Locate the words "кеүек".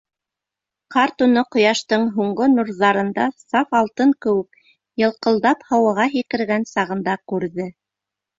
4.27-4.59